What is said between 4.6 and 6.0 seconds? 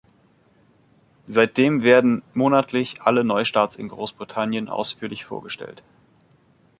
ausführlich vorgestellt.